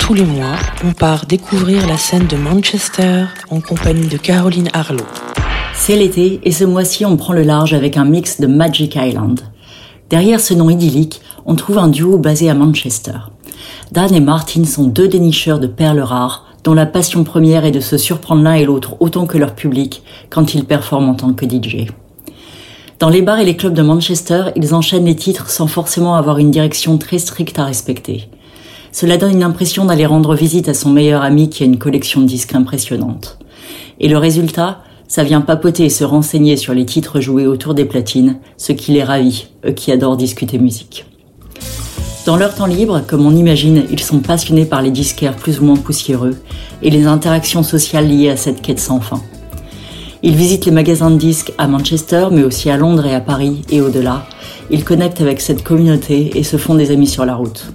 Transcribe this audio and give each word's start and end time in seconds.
Tous 0.00 0.14
les 0.14 0.24
mois, 0.24 0.56
on 0.84 0.92
part 0.92 1.26
découvrir 1.26 1.86
la 1.86 1.96
scène 1.96 2.26
de 2.26 2.36
Manchester 2.36 3.24
en 3.50 3.60
compagnie 3.60 4.08
de 4.08 4.16
Caroline 4.16 4.68
Harlow. 4.72 5.04
C'est 5.74 5.96
l'été 5.96 6.40
et 6.42 6.52
ce 6.52 6.64
mois-ci 6.64 7.04
on 7.04 7.16
prend 7.16 7.32
le 7.32 7.42
large 7.42 7.74
avec 7.74 7.96
un 7.96 8.04
mix 8.04 8.40
de 8.40 8.46
Magic 8.46 8.96
Island. 8.96 9.40
Derrière 10.10 10.40
ce 10.40 10.54
nom 10.54 10.70
idyllique, 10.70 11.22
on 11.46 11.54
trouve 11.54 11.78
un 11.78 11.88
duo 11.88 12.18
basé 12.18 12.50
à 12.50 12.54
Manchester. 12.54 13.18
Dan 13.92 14.14
et 14.14 14.20
Martin 14.20 14.64
sont 14.64 14.84
deux 14.84 15.08
dénicheurs 15.08 15.60
de 15.60 15.66
perles 15.66 16.00
rares 16.00 16.46
dont 16.64 16.74
la 16.74 16.86
passion 16.86 17.24
première 17.24 17.64
est 17.64 17.72
de 17.72 17.80
se 17.80 17.96
surprendre 17.96 18.42
l'un 18.42 18.54
et 18.54 18.64
l'autre 18.64 18.96
autant 19.00 19.26
que 19.26 19.38
leur 19.38 19.54
public 19.54 20.02
quand 20.30 20.54
ils 20.54 20.64
performent 20.64 21.10
en 21.10 21.14
tant 21.14 21.32
que 21.32 21.46
DJ. 21.46 21.86
Dans 23.02 23.08
les 23.08 23.20
bars 23.20 23.40
et 23.40 23.44
les 23.44 23.56
clubs 23.56 23.74
de 23.74 23.82
Manchester, 23.82 24.52
ils 24.54 24.76
enchaînent 24.76 25.06
les 25.06 25.16
titres 25.16 25.50
sans 25.50 25.66
forcément 25.66 26.14
avoir 26.14 26.38
une 26.38 26.52
direction 26.52 26.98
très 26.98 27.18
stricte 27.18 27.58
à 27.58 27.64
respecter. 27.64 28.28
Cela 28.92 29.16
donne 29.16 29.32
une 29.32 29.42
impression 29.42 29.84
d'aller 29.84 30.06
rendre 30.06 30.36
visite 30.36 30.68
à 30.68 30.72
son 30.72 30.90
meilleur 30.90 31.22
ami 31.22 31.50
qui 31.50 31.64
a 31.64 31.66
une 31.66 31.80
collection 31.80 32.20
de 32.20 32.26
disques 32.26 32.54
impressionnante. 32.54 33.40
Et 33.98 34.06
le 34.06 34.18
résultat, 34.18 34.82
ça 35.08 35.24
vient 35.24 35.40
papoter 35.40 35.86
et 35.86 35.90
se 35.90 36.04
renseigner 36.04 36.56
sur 36.56 36.74
les 36.74 36.86
titres 36.86 37.20
joués 37.20 37.48
autour 37.48 37.74
des 37.74 37.86
platines, 37.86 38.36
ce 38.56 38.70
qui 38.70 38.92
les 38.92 39.02
ravit, 39.02 39.48
eux 39.66 39.72
qui 39.72 39.90
adorent 39.90 40.16
discuter 40.16 40.60
musique. 40.60 41.04
Dans 42.24 42.36
leur 42.36 42.54
temps 42.54 42.66
libre, 42.66 43.02
comme 43.04 43.26
on 43.26 43.34
imagine, 43.34 43.82
ils 43.90 43.98
sont 43.98 44.20
passionnés 44.20 44.64
par 44.64 44.80
les 44.80 44.92
disquaires 44.92 45.34
plus 45.34 45.58
ou 45.58 45.64
moins 45.64 45.76
poussiéreux 45.76 46.36
et 46.82 46.90
les 46.90 47.06
interactions 47.06 47.64
sociales 47.64 48.06
liées 48.06 48.30
à 48.30 48.36
cette 48.36 48.62
quête 48.62 48.78
sans 48.78 49.00
fin. 49.00 49.20
Ils 50.24 50.36
visitent 50.36 50.66
les 50.66 50.72
magasins 50.72 51.10
de 51.10 51.16
disques 51.16 51.52
à 51.58 51.66
Manchester, 51.66 52.28
mais 52.30 52.44
aussi 52.44 52.70
à 52.70 52.76
Londres 52.76 53.06
et 53.06 53.14
à 53.14 53.20
Paris 53.20 53.62
et 53.70 53.80
au-delà. 53.80 54.24
Ils 54.70 54.84
connectent 54.84 55.20
avec 55.20 55.40
cette 55.40 55.64
communauté 55.64 56.38
et 56.38 56.44
se 56.44 56.56
font 56.56 56.76
des 56.76 56.92
amis 56.92 57.08
sur 57.08 57.24
la 57.24 57.34
route. 57.34 57.72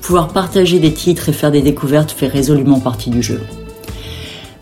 Pouvoir 0.00 0.28
partager 0.28 0.78
des 0.78 0.92
titres 0.92 1.28
et 1.28 1.32
faire 1.32 1.50
des 1.50 1.62
découvertes 1.62 2.12
fait 2.12 2.28
résolument 2.28 2.78
partie 2.78 3.10
du 3.10 3.22
jeu. 3.22 3.40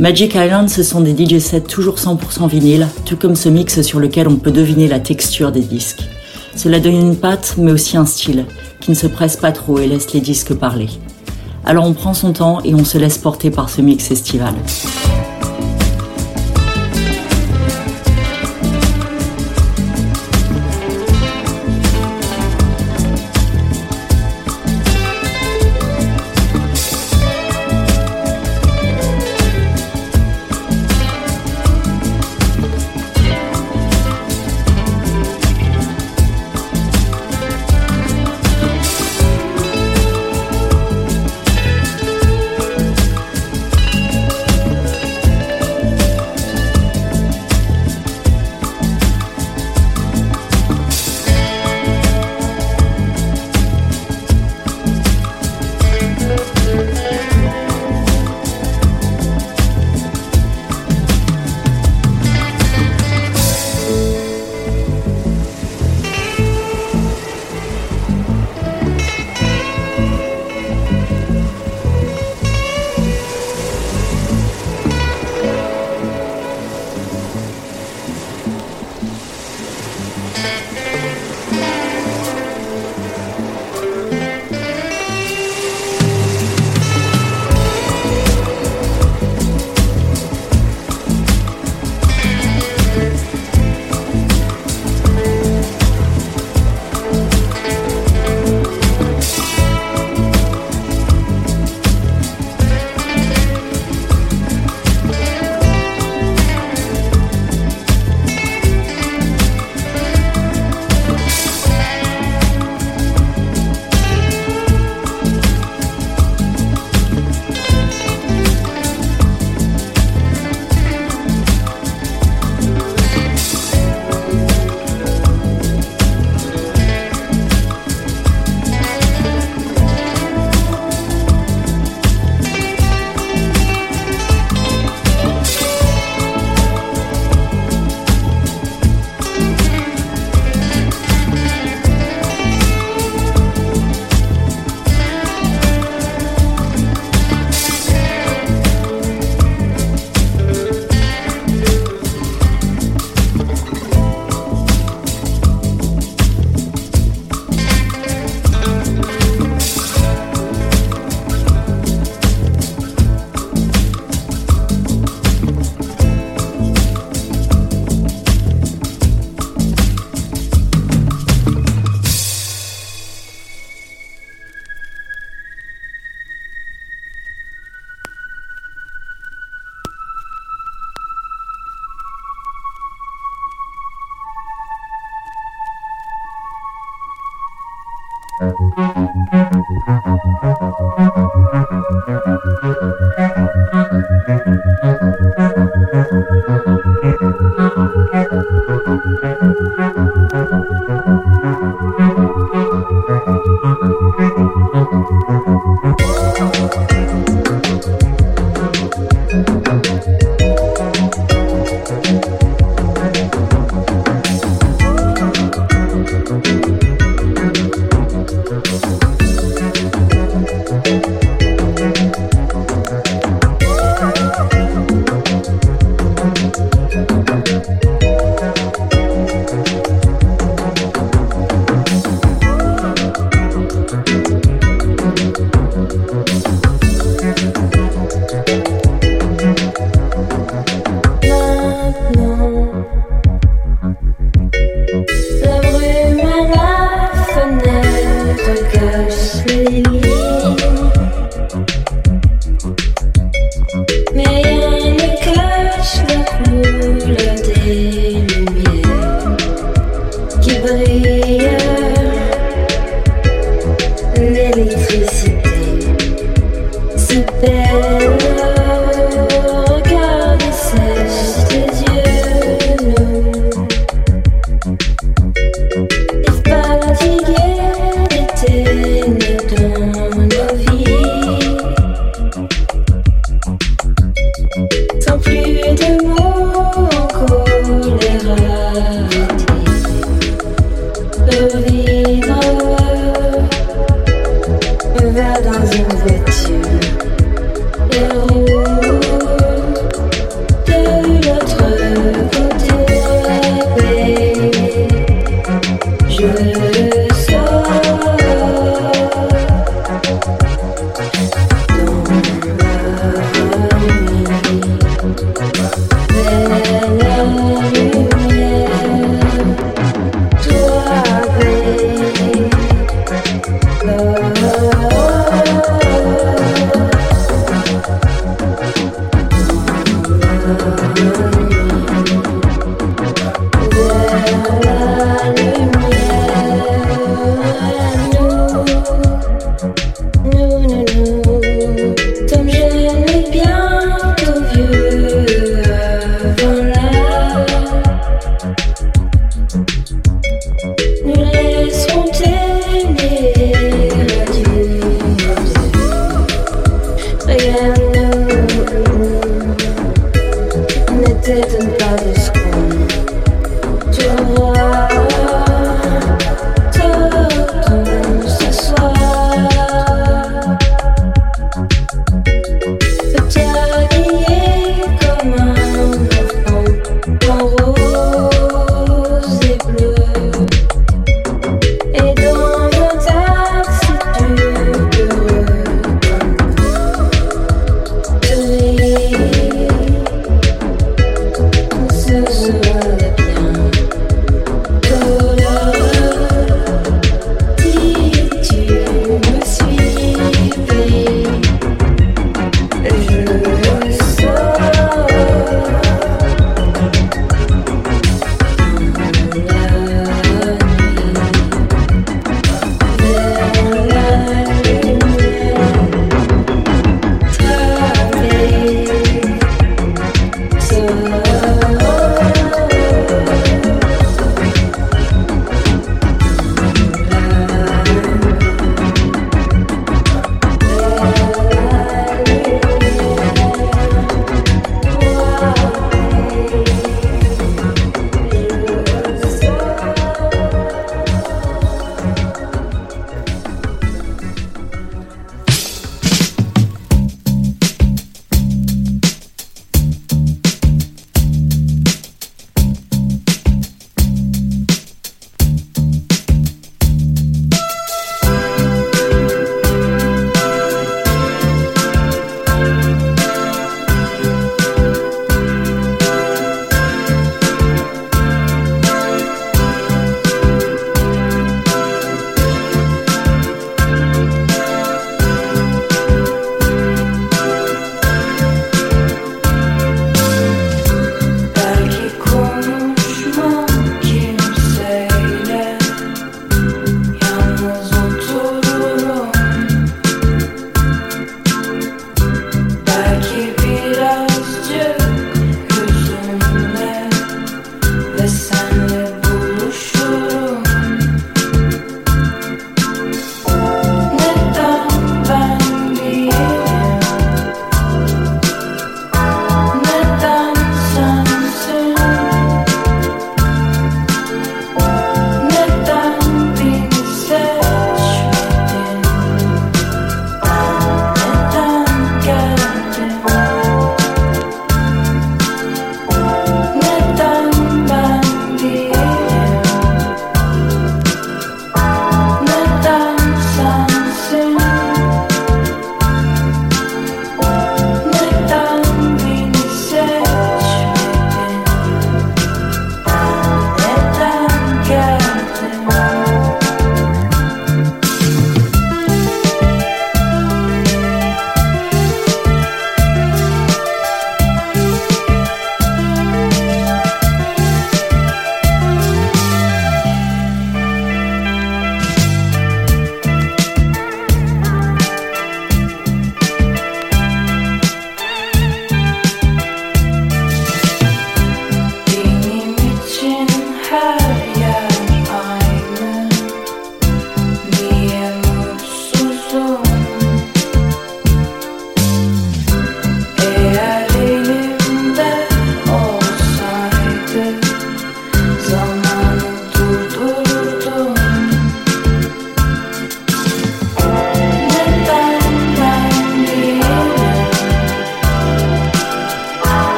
Magic 0.00 0.34
Island, 0.34 0.68
ce 0.68 0.82
sont 0.82 1.00
des 1.00 1.16
DJ 1.16 1.38
sets 1.38 1.60
toujours 1.60 1.94
100% 1.94 2.48
vinyle, 2.48 2.88
tout 3.04 3.16
comme 3.16 3.36
ce 3.36 3.48
mix 3.48 3.82
sur 3.82 4.00
lequel 4.00 4.26
on 4.26 4.36
peut 4.36 4.50
deviner 4.50 4.88
la 4.88 4.98
texture 4.98 5.52
des 5.52 5.60
disques. 5.60 6.02
Cela 6.56 6.80
donne 6.80 6.96
une 6.96 7.16
patte, 7.16 7.54
mais 7.56 7.70
aussi 7.70 7.96
un 7.96 8.04
style, 8.04 8.46
qui 8.80 8.90
ne 8.90 8.96
se 8.96 9.06
presse 9.06 9.36
pas 9.36 9.52
trop 9.52 9.78
et 9.78 9.86
laisse 9.86 10.12
les 10.12 10.20
disques 10.20 10.54
parler. 10.54 10.88
Alors 11.64 11.84
on 11.84 11.92
prend 11.92 12.14
son 12.14 12.32
temps 12.32 12.58
et 12.64 12.74
on 12.74 12.84
se 12.84 12.98
laisse 12.98 13.18
porter 13.18 13.50
par 13.50 13.70
ce 13.70 13.80
mix 13.80 14.10
estival. 14.10 14.54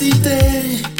necesité. 0.00 0.99